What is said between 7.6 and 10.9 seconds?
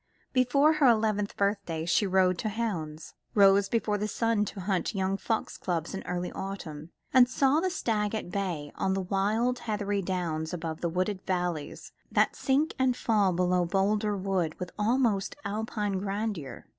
stag at bay on the wild heathery downs above the